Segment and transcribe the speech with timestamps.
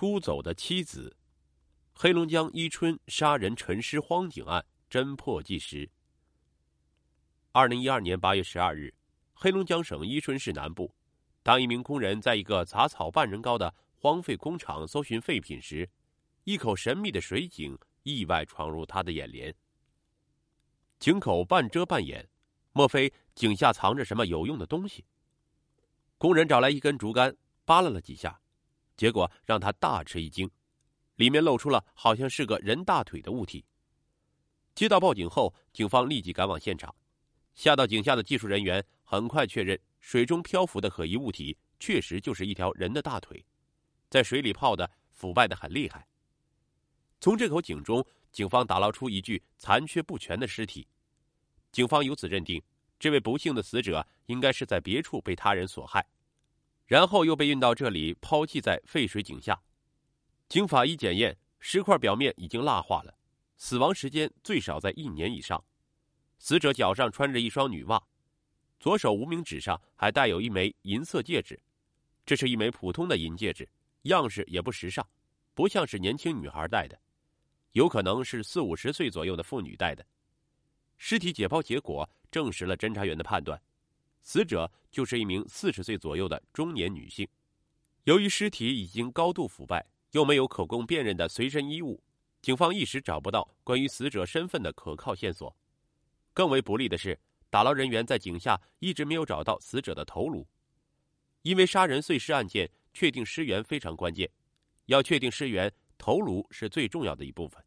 [0.00, 1.14] 出走的妻子，
[1.92, 5.90] 黑龙江伊春杀人沉尸荒井案侦破纪实。
[7.52, 8.94] 二零一二年八月十二日，
[9.34, 10.90] 黑龙江省伊春市南部，
[11.42, 15.86] 当一名工人在一个杂草半人高的荒废工厂搜寻废品时，
[16.44, 19.54] 一口神秘的水井意外闯入他的眼帘。
[20.98, 22.26] 井口半遮半掩，
[22.72, 25.04] 莫非井下藏着什么有用的东西？
[26.16, 27.36] 工人找来一根竹竿，
[27.66, 28.40] 扒拉了几下，
[29.00, 30.50] 结果让他大吃一惊，
[31.16, 33.64] 里面露出了好像是个人大腿的物体。
[34.74, 36.94] 接到报警后，警方立即赶往现场。
[37.54, 43.42] 下到井下的技术人员很快确认，水中漂浮的可疑物体确实就是一条人的大腿，
[44.10, 46.06] 在水里泡的腐败的很厉害。
[47.22, 50.86] 从这口井中，警方打捞出一具残缺不全的尸体，
[51.72, 52.62] 警方由此认定。
[52.98, 56.06] 这位不幸的死者应该是在别处被他人所害，
[56.90, 59.56] 然后又被运到这里抛弃在废水井下。
[60.48, 63.14] 经法医检验，尸块表面已经蜡化了，
[63.56, 65.64] 死亡时间最少在一年以上。
[66.40, 68.02] 死者脚上穿着一双女袜，
[68.80, 71.56] 左手无名指上还带有一枚银色戒指，
[72.26, 73.68] 这是一枚普通的银戒指，
[74.02, 75.06] 样式也不时尚，
[75.54, 76.98] 不像是年轻女孩戴的，
[77.70, 80.04] 有可能是四五十岁左右的妇女戴的。
[80.98, 83.62] 尸体解剖结果证实了侦查员的判断，
[84.22, 87.26] 死者就是一名四十岁左右的中年女性。
[88.04, 92.02] 由于尸体已经高度腐败，又没有可供辨认的随身衣物，
[92.40, 95.54] 警方一时找不到关于死者身份的可靠线索。
[96.32, 97.18] 更为不利的是，
[97.50, 100.46] 打捞人员在井下一直没有找到死者的头颅。
[101.42, 104.30] 因为杀人碎尸案件，确定尸源非常关键，
[104.86, 107.62] 要确定尸源，头颅是最重要的一部分。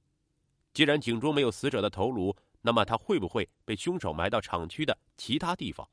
[0.74, 5.88] 既然井中没有死者的头颅，那么他会不会被凶手埋到厂区的其他地方？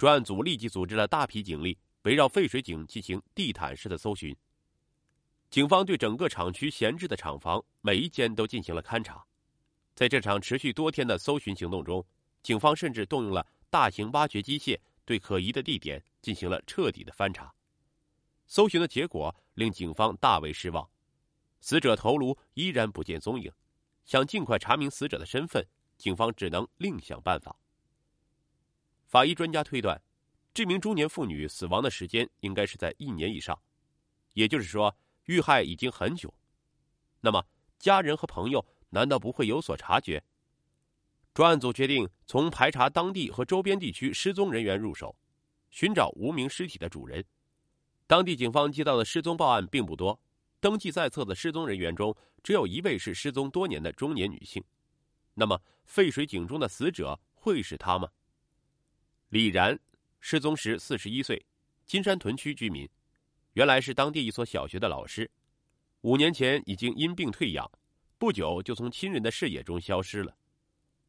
[0.00, 4.34] 专案组立即组织了大批警力，围绕废水井进行地毯式的搜寻。
[5.50, 9.22] 警方对整个厂区闲置的厂房每一间都进行了勘查。
[9.94, 12.02] 在这场持续多天的搜寻行动中，
[12.42, 14.74] 警方甚至动用了大型挖掘机械，
[15.04, 17.52] 对可疑的地点进行了彻底的翻查。
[18.46, 20.88] 搜寻的结果令警方大为失望，
[21.60, 23.52] 死者头颅依然不见踪影。
[24.06, 25.62] 想尽快查明死者的身份，
[25.98, 27.54] 警方只能另想办法。
[29.10, 30.00] 法医专家推断，
[30.54, 33.60] 这名中年妇女死亡的时间应该是在一年以上，
[34.34, 36.32] 也就是说，遇害已经很久。
[37.20, 37.44] 那么，
[37.76, 40.22] 家人和朋友难道不会有所察觉？
[41.34, 45.16] 专案组决定从排查当地和周边地区失踪人员入手，
[45.70, 47.24] 寻找无名尸体的主人。
[48.06, 50.16] 当地警方接到的失踪报案并不多。
[50.60, 54.62] 登记在册的失踪人员中，只有一位是失踪多年的中年女性。
[55.34, 58.08] 那么，废水井中的死者会是她吗？
[59.30, 59.78] 李然
[60.18, 61.40] 失踪时四十一岁，
[61.86, 62.88] 金山屯区居民，
[63.52, 65.30] 原来是当地一所小学的老师。
[66.00, 67.70] 五年前已经因病退养，
[68.18, 70.36] 不久就从亲人的视野中消失了。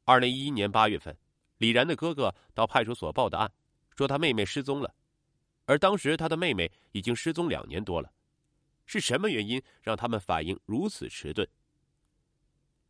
[0.04, 1.18] 二零一一年八月份，
[1.58, 3.52] 李然的哥哥到派出所报的案，
[3.98, 4.94] 说他妹妹失踪了，
[5.66, 8.14] 而当时他的妹妹已经失踪两年多了。
[8.86, 11.48] 是什么原因让他们反应如此迟钝？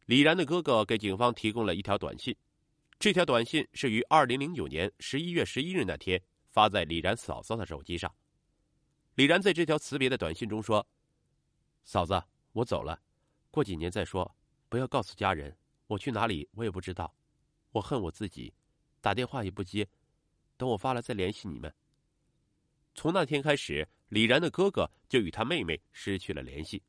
[0.08, 2.36] 李然的哥哥给警方提供了一条短信，
[3.02, 8.16] 这条短信是于二零零九年十一月十一日那天发在李然嫂嫂的手机上。
[9.16, 10.88] 李然在这条辞别的短信中说
[11.84, 13.02] ：“嫂子，我走了，
[13.50, 14.38] 过几年再说，
[14.70, 15.58] 不要告诉家人
[15.88, 17.12] 我去哪里，我也不知道。
[17.72, 18.54] 我恨我自己，
[19.02, 19.90] 打电话也不接，
[20.56, 21.74] 等我发了再联系你们。”
[22.94, 23.90] 从那天开始。
[24.10, 26.84] 李然的哥哥就与他妹妹失去了联系。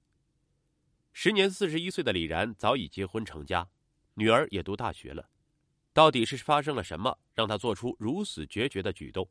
[1.12, 3.70] 时年四十一岁的李然早已结婚成家，
[4.14, 5.30] 女儿也读大学了。
[5.92, 9.28] 到底是发生了什么，让他做出如此决绝的举动？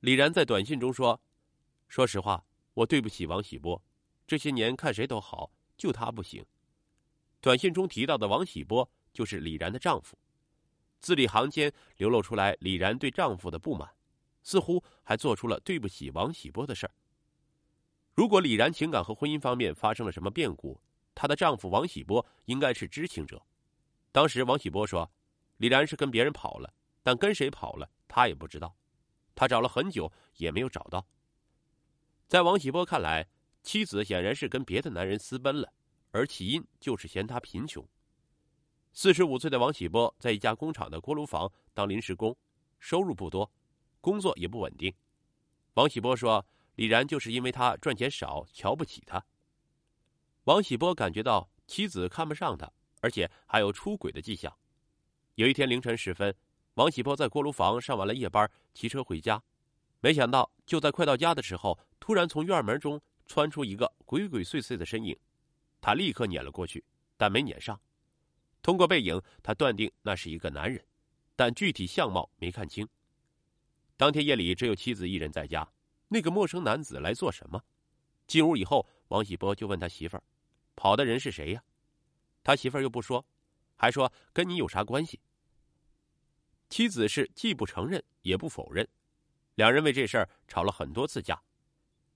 [0.00, 1.20] 李然在短信中说
[1.88, 2.44] ：“说实话，
[2.74, 3.82] 我对不起王喜波，
[4.26, 6.44] 这些年看谁都好，就他不行。”
[7.40, 10.16] 短信中提到的王喜波就是李然的丈夫，
[11.00, 13.90] 字里行间流露出来李然对丈夫的不满。
[14.42, 16.92] 似乎还做出了对不起王喜波的事儿。
[18.14, 20.80] 如果李然情感和婚姻方面发生了什么变故，
[21.16, 23.44] 她的丈夫王喜波应该是知情者。
[24.12, 25.10] 当时王喜波说，
[25.56, 26.72] 李然是跟别人跑了，
[27.02, 28.76] 但跟谁跑了他也不知道，
[29.34, 31.06] 他找了很久也没有找到。
[32.28, 33.28] 在王喜波看来，
[33.62, 35.72] 妻子显然是跟别的男人私奔了，
[36.10, 37.86] 而起因就是嫌他贫穷。
[38.92, 42.36] 四十五岁的王喜波在一家工厂的锅炉房当临时工，
[42.78, 43.50] 收入不多。
[44.00, 44.94] 工作也不稳定，
[45.74, 49.24] 王喜波说：“李然就是因为他赚钱少，瞧不起他。”
[50.44, 52.70] 王喜波感觉到妻子看不上他，
[53.00, 54.56] 而且还有出轨的迹象。
[55.36, 56.34] 有一天凌晨时分，
[56.74, 59.42] 王喜波在锅炉房上完了夜班，骑车回家，
[60.00, 65.14] 没想到就在快到家的时候，突然从院门中窜出一个鬼鬼祟祟的身影，
[65.78, 66.82] 他立刻撵了过去，
[67.18, 67.78] 但没撵上。
[68.62, 70.82] 通过背影，他断定那是一个男人，
[71.36, 72.88] 但具体相貌没看清。
[73.98, 75.70] 当天夜里只有妻子一人在家，
[76.08, 77.62] 那个陌生男子来做什么？
[78.26, 80.22] 进屋以后，王喜波就问他媳妇儿
[80.74, 81.62] ：“跑的人是谁呀？”
[82.42, 83.22] 他媳妇儿又不说，
[83.76, 85.20] 还说：“跟你有啥关系？”
[86.68, 88.86] 妻子是既不承认也不否认，
[89.54, 91.40] 两人为这事儿吵了很多次架。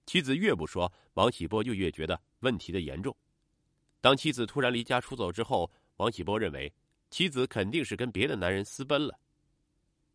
[0.07, 3.17] 妻子越不说，王喜波就越觉得问题的严重。
[4.01, 6.73] 当妻子突然离家出走之后，王喜波认为
[7.11, 9.19] 妻子肯定是跟别的男人私奔了。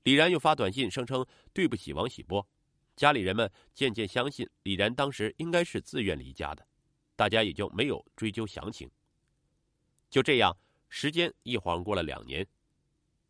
[0.03, 2.45] 李然又发短信声称对不起王喜波，
[2.95, 6.67] 家里人们渐渐相信李然当时应该是自愿离家的，
[7.15, 8.89] 大家也就没有追究详情。
[10.09, 10.55] 就这样，
[10.89, 12.45] 时间一晃过了两年。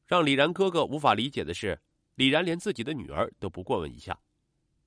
[0.06, 1.80] 让李然哥哥无法理解的是，
[2.16, 4.20] 李然连自己的女儿都不过问一下，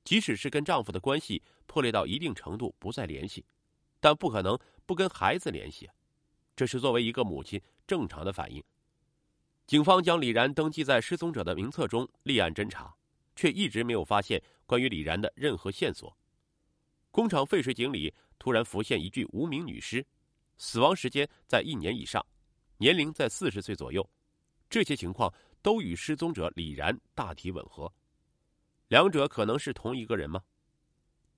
[0.04, 3.44] 即使是跟丈夫的关系破裂到一定程度不再联系，
[4.00, 5.90] 但不可能不跟孩子联系，
[6.54, 8.62] 这是作为一个母亲正常的反应。
[9.66, 12.94] 警方将李然登记在失踪者的名册中立案侦查，
[13.34, 16.16] 却一直没有发现关于李然的任何线索。
[17.10, 20.06] 工厂废水井里突然浮现一具无名女尸，
[20.56, 22.24] 死亡时间在一年以上，
[22.78, 24.08] 年龄在四十岁左右。
[24.70, 25.32] 这些情况
[25.62, 27.92] 都与失踪者李然大体吻合，
[28.88, 30.42] 两者可能是同一个人吗？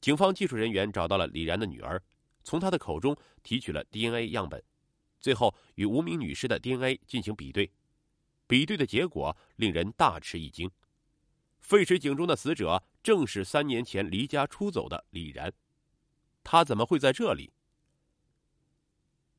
[0.00, 2.02] 警方技术人员找到了李然的女儿，
[2.42, 4.62] 从她的口中提取了 DNA 样本，
[5.20, 7.70] 最后与无名女尸的 DNA 进行比对，
[8.46, 10.70] 比对的结果令人大吃一惊，
[11.60, 15.52] 废水井中的死者正是三年前离家出走的李然，
[16.42, 17.52] 他怎么会在这里？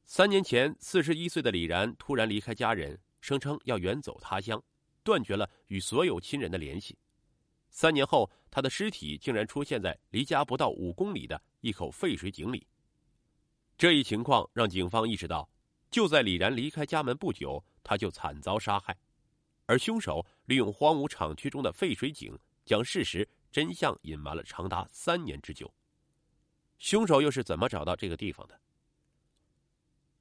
[0.03, 2.99] 三年前，四十一岁的李然突然离开家人。
[3.21, 4.61] 声称要远走他乡，
[5.03, 6.97] 断绝了与所有亲人的联系。
[7.69, 12.67] 三年后，他的尸体竟然出现在离家不到五公里的一口废水井里。
[13.77, 15.49] 这一情况让警方意识到，
[15.89, 18.97] 就在李然离开家门不久，他就惨遭杀害，
[19.65, 25.73] 而凶手利用荒芜厂区中的废水井，将事实真相隐瞒了长达三年之久。
[26.77, 28.59] 凶手又是怎么找到这个地方的？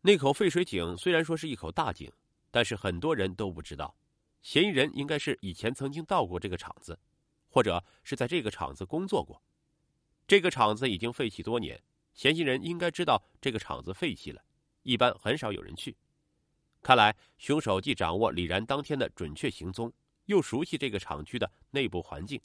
[0.02, 2.10] 那口废水井虽然说是一口大井。
[2.50, 3.94] 但是很多人都不知道，
[4.42, 6.98] 嫌疑人应该是以前曾经到过这个厂子，
[7.48, 9.40] 或者是在这个厂子工作过。
[10.26, 11.80] 这个厂子已经废弃多年，
[12.14, 14.42] 嫌疑人应该知道这个厂子废弃了，
[14.82, 15.96] 一般很少有人去。
[16.82, 19.92] 看来凶手既掌握李然当天的准确行踪，
[20.26, 22.40] 又熟悉这个厂区的内部环境。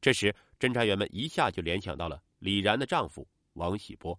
[0.00, 4.18] 这时，侦查员们一下就联想到了李然的丈夫王喜波。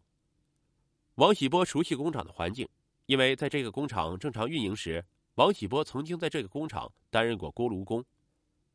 [1.16, 2.68] 王喜波熟悉工厂的环境。
[3.08, 5.04] 因为在这个工厂正常运营时，
[5.36, 8.04] 王喜波曾经在这个工厂担任过锅炉工，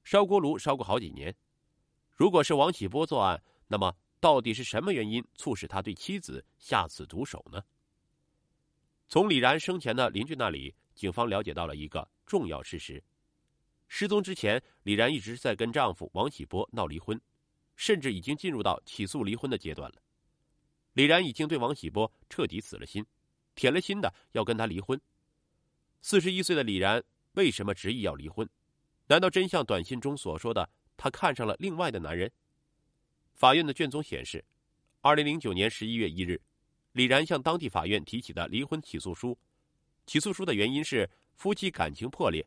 [0.05, 1.35] 烧锅炉烧过好几年。
[2.17, 7.63] 如果是王喜波作案，那么到底是什么原因促使他对妻子下此毒手呢？
[9.07, 13.05] 从李然生前的邻居那里，警方了解到了一个重要事实：
[13.89, 17.21] 失踪之前，李然一直在跟丈夫王喜波闹离婚，
[17.77, 19.97] 甚至已经进入到起诉离婚的阶段了。
[20.95, 23.05] 李然已经对王喜波彻底死了心。
[23.63, 25.01] 铁了心的要跟他离婚。
[26.01, 27.01] 四十一岁的李然
[27.35, 28.49] 为什么执意要离婚？
[29.07, 32.29] 难道真像短信中所说的，他看上了另外的男人？
[33.35, 34.45] 法院的卷宗显示，
[35.01, 36.43] 二零零九年十一月一日，
[36.91, 39.39] 李然向当地法院提起的离婚起诉书。
[40.07, 42.45] 起诉书的原因是夫妻感情破裂，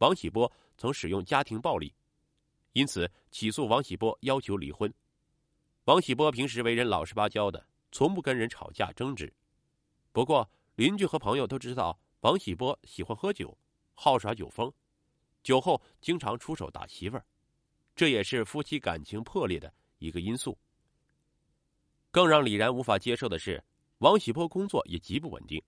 [0.00, 1.94] 王喜波曾使用家庭暴力，
[2.74, 4.92] 因此起诉王喜波要求离婚。
[5.84, 9.32] 王喜波平时为人老实巴交的，从不跟人吵架争执。
[10.12, 13.58] 不过，邻居和朋友都知道王喜波喜欢喝酒，
[13.94, 14.72] 好耍酒疯，
[15.42, 17.26] 酒后经常出手打媳妇儿，
[17.96, 20.56] 这也是夫妻感情破裂的一个因素。
[22.12, 23.60] 更让李然无法接受的是，
[23.98, 25.60] 王喜波工作也极不稳定，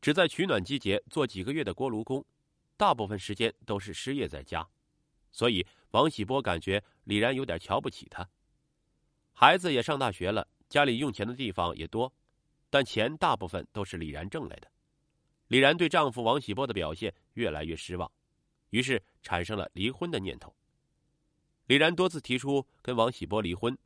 [0.00, 2.24] 只在取暖季节做几个月的锅炉工，
[2.78, 4.66] 大部分时间都是失业在家，
[5.30, 8.26] 所以王喜波感觉李然有点瞧不起他。
[9.34, 12.10] 孩子也上大学了，家里用钱的地方也多。
[12.72, 14.66] 但钱大部分都是李然挣来的，
[15.48, 18.10] 李然对丈夫王喜波的表现越来越失望，
[18.70, 20.56] 于是产生了离婚的念头。
[21.66, 23.76] 李然多次提出跟王喜波离婚，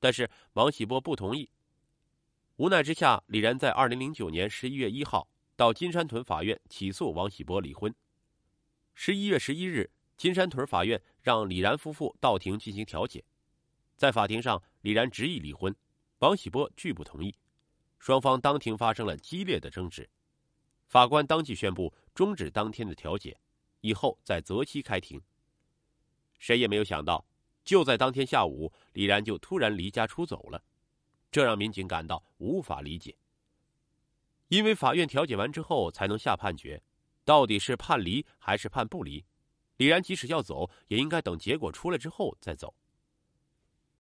[0.00, 1.48] 但是王喜波不同意。
[2.56, 7.94] 无奈之下，李然在二零零九年十一月一号到金山屯法院起诉王喜波离婚。
[8.94, 13.24] 十一月十一日，金山屯法院让李然夫妇到庭进行调解，
[13.96, 15.72] 在法庭上，李然执意离婚，
[16.18, 17.32] 王喜波拒不同意。
[18.04, 20.06] 双方当庭发生了激烈的争执，
[20.88, 23.34] 法官当即宣布终止当天的调解，
[23.80, 25.18] 以后再择期开庭。
[26.38, 27.24] 谁也没有想到，
[27.64, 30.62] 就在当天下午，李然就突然离家出走了。
[31.30, 33.16] 这让民警感到无法理解。
[34.48, 36.82] 因为法院调解完之后才能下判决，
[37.24, 39.24] 到底是判离还是判不离？
[39.78, 42.74] 李然即使要走，也应该等结果出来之后再走。